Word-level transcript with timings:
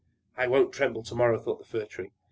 "I 0.35 0.47
won't 0.47 0.73
tremble 0.73 1.03
to 1.03 1.13
morrow!" 1.13 1.37
thought 1.37 1.59
the 1.59 1.65
Fir 1.65 1.85
Tree. 1.85 2.09